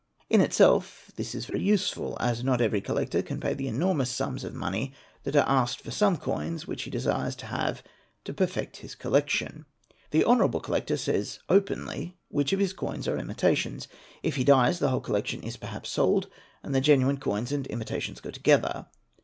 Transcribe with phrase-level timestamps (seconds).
[0.31, 4.43] In itself this is very useful, as not every collector can pay the enormous sums
[4.43, 4.93] of money
[5.25, 7.83] that are asked for some coins which he desires to have
[8.23, 9.67] to perfect his collection.
[10.09, 13.87] The honourable collector says openly which of his coins are imitations.
[14.23, 16.27] If he dies, the whole collection is perhaps sold,
[16.63, 18.87] and the genuine coins and imitations go together.